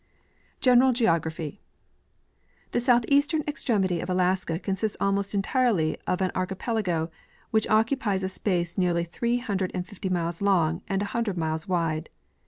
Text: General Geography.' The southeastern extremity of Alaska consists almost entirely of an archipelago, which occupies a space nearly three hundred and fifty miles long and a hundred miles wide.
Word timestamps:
General 0.61 0.93
Geography.' 0.93 1.61
The 2.71 2.79
southeastern 2.81 3.43
extremity 3.47 3.99
of 3.99 4.09
Alaska 4.09 4.57
consists 4.57 4.97
almost 4.99 5.35
entirely 5.35 5.95
of 6.07 6.21
an 6.21 6.31
archipelago, 6.33 7.11
which 7.51 7.67
occupies 7.69 8.23
a 8.23 8.29
space 8.29 8.79
nearly 8.79 9.03
three 9.03 9.37
hundred 9.37 9.69
and 9.75 9.87
fifty 9.87 10.09
miles 10.09 10.41
long 10.41 10.81
and 10.87 11.03
a 11.03 11.13
hundred 11.13 11.37
miles 11.37 11.67
wide. 11.67 12.09